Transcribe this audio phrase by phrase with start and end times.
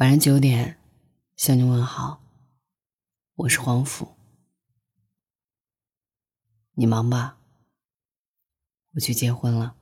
[0.00, 0.78] 晚上九点，
[1.36, 2.22] 向你问好。
[3.34, 4.16] 我是黄甫，
[6.72, 7.36] 你忙吧，
[8.94, 9.76] 我去结婚了。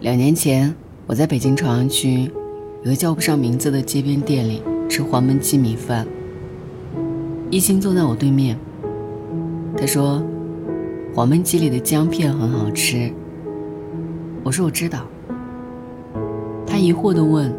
[0.00, 0.74] 两年前，
[1.06, 2.30] 我在北京朝阳区
[2.82, 6.06] 有个叫不上名字的街边店里吃黄焖鸡米饭。
[7.50, 8.56] 一心坐在我对面，
[9.76, 10.22] 他说
[11.14, 13.12] ：“黄焖鸡里的姜片很好吃。”
[14.42, 15.06] 我说：“我知道。”
[16.66, 17.52] 他疑惑地问：“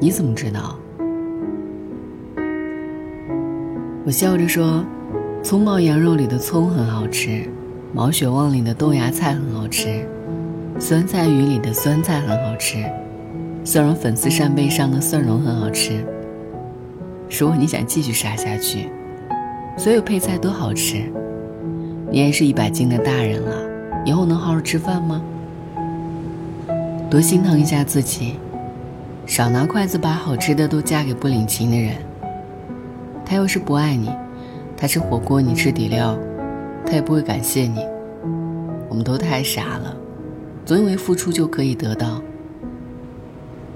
[0.00, 0.76] 你怎么知道？”
[4.04, 4.84] 我笑着说
[5.42, 7.48] ：“葱爆羊肉里的葱很好吃，
[7.92, 10.06] 毛血旺里的豆芽菜很好吃。”
[10.76, 12.84] 酸菜鱼里的酸菜很好吃，
[13.64, 16.04] 蒜蓉粉丝扇贝上的蒜蓉很好吃。
[17.38, 18.88] 如果你想继续杀下去，
[19.78, 21.04] 所有配菜都好吃，
[22.10, 23.56] 你也是一百斤的大人了，
[24.04, 25.22] 以后能好好吃饭吗？
[27.08, 28.34] 多心疼一下自己，
[29.26, 31.96] 少拿筷子把好吃的都夹给不领情的人。
[33.24, 34.10] 他要是不爱你，
[34.76, 36.16] 他吃火锅你吃底料，
[36.86, 37.84] 他也不会感谢你。
[38.88, 39.96] 我们都太傻了。
[40.66, 42.22] 总以为付出就可以得到，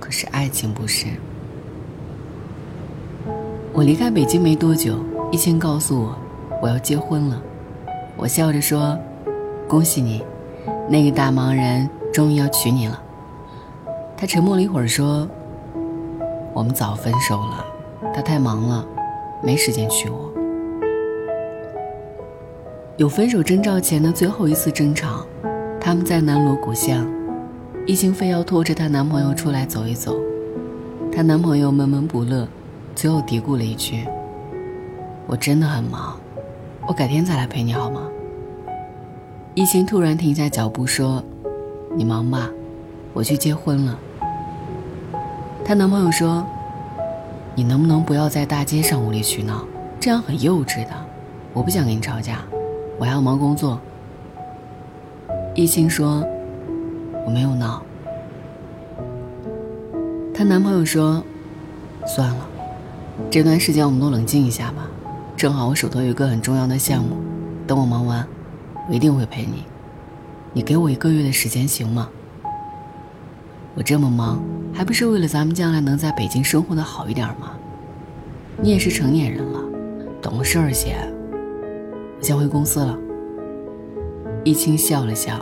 [0.01, 1.07] 可是爱情不是。
[3.75, 4.99] 我离开北京没多久，
[5.31, 6.19] 一心告诉我
[6.63, 7.43] 我要结婚了，
[8.17, 8.99] 我笑着说
[9.69, 10.23] ：“恭喜你，
[10.89, 13.03] 那个大忙人终于要娶你了。”
[14.17, 15.29] 他沉默了一会儿说
[16.59, 17.65] ：“我们早分手了，
[18.13, 18.85] 他太忙了，
[19.41, 20.29] 没时间娶我。”
[22.99, 25.25] 有分手征兆前的最后一次争吵。
[25.81, 27.07] 他们在南锣鼓巷，
[27.87, 30.17] 一心非要拖着她男朋友出来走一走，
[31.13, 32.49] 她男朋友闷闷不乐，
[32.97, 34.05] 最后嘀咕了一句
[35.29, 36.19] ：“我真的很忙，
[36.89, 38.03] 我改天再来陪你好吗？”
[39.55, 41.23] 一心突然停下脚步说
[41.95, 42.51] ：“你忙吧，
[43.13, 43.97] 我去结婚了。”
[45.69, 46.47] 她男朋友说
[47.55, 49.67] ：“你能不能不要在大街上无理取闹，
[50.01, 50.93] 这样很幼稚的，
[51.53, 52.39] 我不想跟你吵架，
[52.99, 53.79] 我还要忙工作。”
[55.55, 56.25] 一心说
[57.27, 57.83] ：“我没有闹。”
[60.33, 61.23] 她男朋友说
[62.09, 62.49] ：“算了，
[63.31, 64.89] 这段时间我们都冷静一下吧。
[65.37, 67.19] 正好我手头有一个很重要的项目，
[67.67, 68.27] 等我忙完，
[68.89, 69.65] 我一定会陪你。
[70.55, 72.09] 你给我一个月的时间行吗？
[73.79, 74.43] 我这么忙，
[74.75, 77.53] 还不是为了咱们将来能在北京生活的好一点吗？
[78.61, 79.61] 你也是成年人了，
[80.21, 80.97] 懂事儿些。
[82.19, 82.99] 我先回公司了。”
[84.43, 85.39] 易清笑了笑，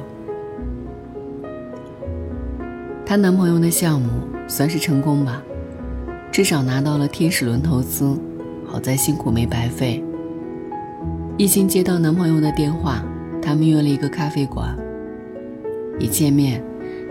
[3.07, 4.11] 她男朋友的项目
[4.47, 5.43] 算是成功吧，
[6.31, 8.19] 至少拿到了天使轮投资，
[8.67, 10.05] 好在辛苦没白费。
[11.39, 13.03] 易清接到男朋友的电话，
[13.41, 14.77] 他们约了一个咖啡馆。
[15.99, 16.63] 一见面，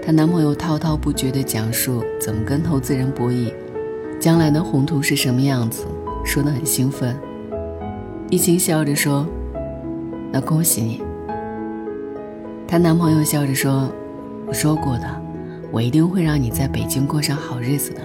[0.05, 3.51] 她男朋友滔滔不绝地讲述怎么跟投资人博弈，
[4.19, 5.87] 将来的宏图是什么样子，
[6.23, 7.17] 说得很兴奋。
[8.29, 9.25] 易清笑着说
[10.31, 11.01] ：“那恭喜你。”
[12.67, 13.91] 她男朋友笑着说
[14.45, 15.21] ：“我说过的，
[15.71, 18.01] 我一定会让你在北京过上好日子的。”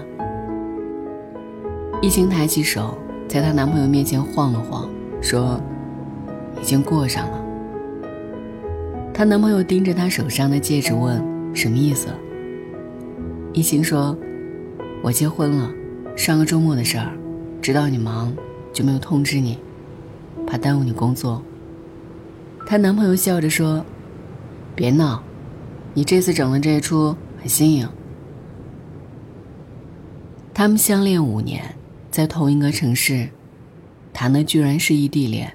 [2.00, 2.96] 易清抬起手，
[3.28, 4.88] 在她男朋友面前晃了晃，
[5.20, 5.60] 说
[6.62, 7.44] ：“已经过上了。”
[9.12, 11.22] 她男朋友盯着她手上的戒指问
[11.54, 12.08] ：“什么意思？”
[13.52, 14.16] 易清说
[15.02, 15.70] ：“我结婚了，
[16.16, 17.12] 上个周末的事儿，
[17.60, 18.32] 知道你忙，
[18.72, 19.58] 就没有通知你，
[20.46, 21.42] 怕耽误你工作。”
[22.66, 23.84] 她男朋友笑着说。
[24.76, 25.22] 别闹，
[25.92, 27.86] 你这次整的这一出很新颖。
[30.54, 31.74] 他们相恋五年，
[32.10, 33.28] 在同一个城市，
[34.14, 35.52] 谈的居然是异地恋，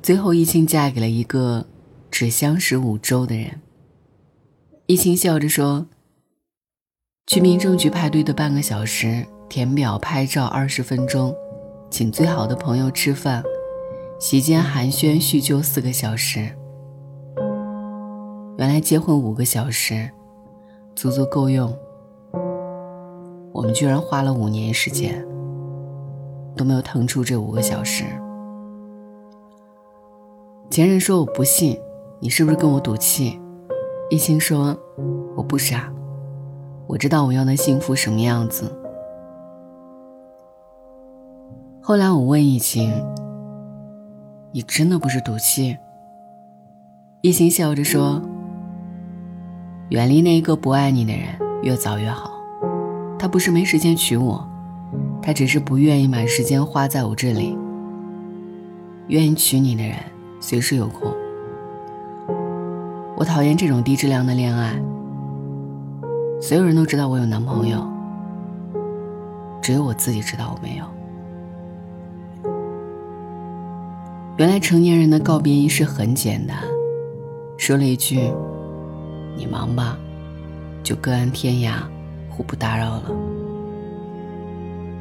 [0.00, 1.66] 最后一清嫁给了一个
[2.10, 3.60] 只相识五周的人。
[4.86, 5.86] 易清笑着说
[7.26, 11.34] ：“去民政局排队的半个小时，填表拍照二十分钟，
[11.88, 13.42] 请最好的朋友吃饭，
[14.20, 16.50] 席间寒暄叙旧四个小时。”
[18.58, 20.10] 原来结婚五个小时，
[20.94, 21.74] 足足够用。
[23.52, 25.26] 我们居然花了五年时间，
[26.54, 28.04] 都没有腾出这五个小时。
[30.70, 31.80] 前任说我不信，
[32.20, 33.40] 你是不是跟我赌气？
[34.14, 34.78] 一心说
[35.34, 35.92] 我不傻，
[36.86, 38.72] 我知道我要的幸福什么样子。
[41.82, 42.92] 后来我问易晴
[44.54, 45.76] ：“你真的不是赌气？”
[47.22, 48.22] 一心笑着说
[49.90, 51.24] ：“远离那一个不爱你的人，
[51.64, 52.30] 越早越好。
[53.18, 54.48] 他不是没时间娶我，
[55.20, 57.58] 他只是不愿意把时间花在我这里。
[59.08, 59.96] 愿意娶你的人，
[60.38, 61.12] 随时有空。
[63.16, 64.80] 我讨厌这种低质量的恋爱。
[66.40, 67.86] 所有人都知道我有男朋友，
[69.62, 70.84] 只有我自己知道我没有。
[74.36, 76.58] 原来成年人的告别仪式很简单。”
[77.56, 78.32] 说了一句
[79.38, 79.96] ：“你忙吧，
[80.82, 81.74] 就各安天涯，
[82.28, 83.12] 互不打扰了。”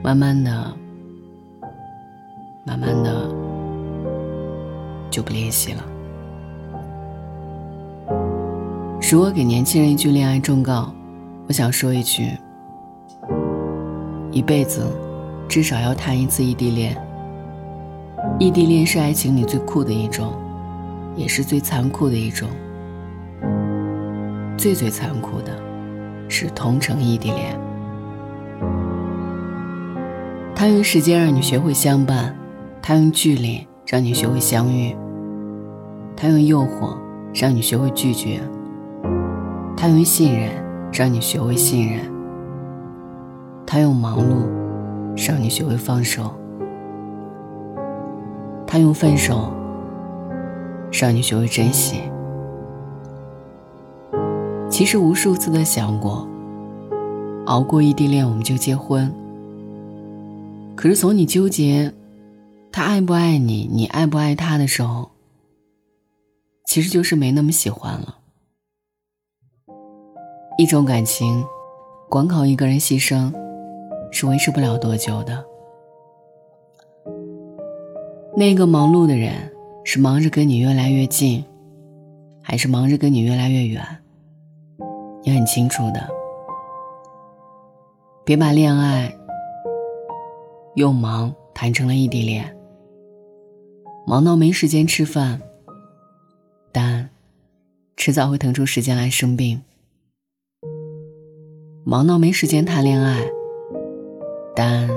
[0.03, 0.51] 慢慢的，
[2.63, 3.27] 慢慢的，
[5.09, 5.83] 就不联系了。
[9.13, 10.91] 如果给年轻人一句恋爱忠告，
[11.47, 12.31] 我想说一句：
[14.31, 14.87] 一辈子
[15.47, 16.97] 至少要谈一次异地恋。
[18.39, 20.33] 异地恋是爱情里最酷的一种。
[21.15, 22.49] 也是最残酷的一种，
[24.57, 25.55] 最最残酷的，
[26.27, 27.55] 是同城异地恋。
[30.55, 32.35] 他用时间让你学会相伴，
[32.81, 34.95] 他用距离让你学会相遇，
[36.17, 36.97] 他用诱惑
[37.31, 38.41] 让你学会拒绝，
[39.83, 40.49] 他用信任
[40.93, 42.09] 让你学会信任，
[43.65, 44.47] 他用忙碌
[45.17, 46.33] 让你学会放手，
[48.65, 49.51] 他用分手。
[50.89, 52.03] 让你学会珍惜。
[54.69, 56.25] 其实无数次的想过，
[57.47, 59.13] 熬过异地恋我们就结婚。
[60.75, 61.93] 可是从你纠结
[62.71, 65.11] 他爱不爱你，你爱不爱他的时候，
[66.65, 68.19] 其实就是没那么喜欢了。
[70.57, 71.43] 一种感情，
[72.09, 73.33] 光靠一个人牺牲，
[74.11, 75.45] 是维持不了多久的。
[78.35, 79.51] 那个忙碌的人。
[79.85, 81.43] 是忙着跟你越来越近，
[82.41, 83.85] 还是忙着跟你越来越远？
[85.23, 86.07] 你很清楚的。
[88.23, 89.13] 别把恋爱
[90.75, 92.55] 又忙谈成了异地恋，
[94.07, 95.41] 忙到没时间吃饭，
[96.71, 97.09] 但
[97.97, 99.59] 迟早会腾出时间来生病；
[101.85, 103.29] 忙到没时间谈恋爱，
[104.55, 104.89] 但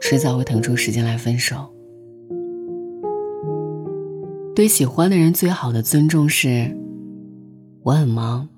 [0.00, 1.56] 迟早会腾出时间来分手。
[4.56, 6.76] 对喜欢的人最好的尊重是，
[7.84, 8.48] 我很忙，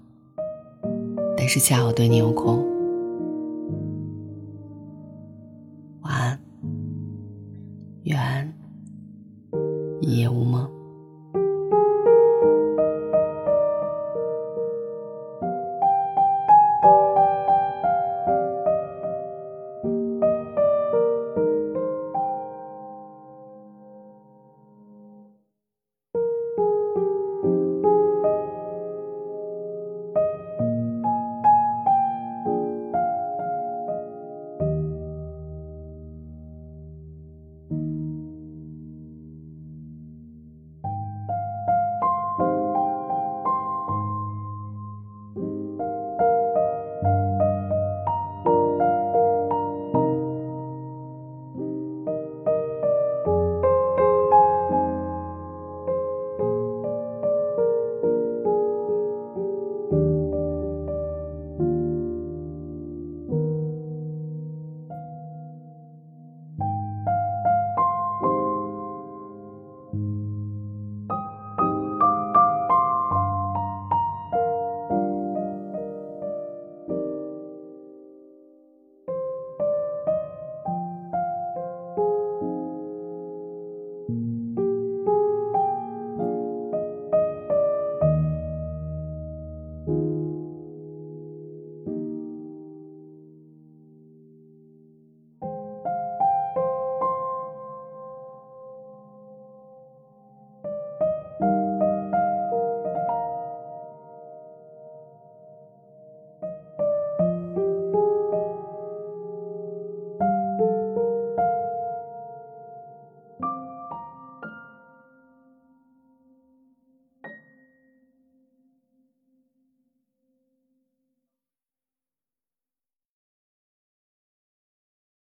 [1.37, 2.64] 但是恰好对你有空。